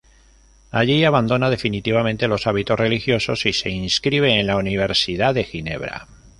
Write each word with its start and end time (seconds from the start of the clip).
Allí 0.71 1.05
abandona 1.05 1.51
definitivamente 1.51 2.27
los 2.27 2.47
hábitos 2.47 2.79
religiosos 2.79 3.45
y 3.45 3.53
se 3.53 3.69
inscribe 3.69 4.39
en 4.39 4.47
la 4.47 4.57
Universidad 4.57 5.35
de 5.35 5.43
Ginebra. 5.43 6.07